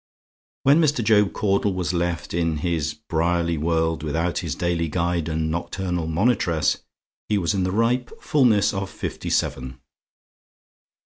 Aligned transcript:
When 0.63 0.81
Mr. 0.81 1.03
Job 1.03 1.31
Caudle 1.33 1.75
was 1.75 1.93
left 1.93 2.33
in 2.33 2.55
this 2.55 2.95
briary 2.95 3.55
world 3.59 4.01
without 4.01 4.39
his 4.39 4.55
daily 4.55 4.87
guide 4.87 5.29
and 5.29 5.51
nocturnal 5.51 6.07
monitress, 6.07 6.79
he 7.29 7.37
was 7.37 7.53
in 7.53 7.65
the 7.65 7.71
ripe 7.71 8.09
fulness 8.19 8.73
of 8.73 8.89
fifty 8.89 9.29
seven. 9.29 9.79